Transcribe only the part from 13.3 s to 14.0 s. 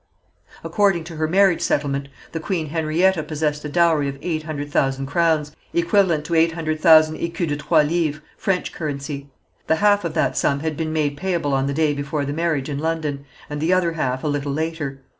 and the other